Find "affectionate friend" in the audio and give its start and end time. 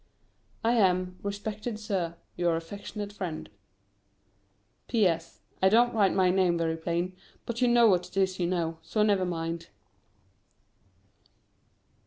2.55-3.47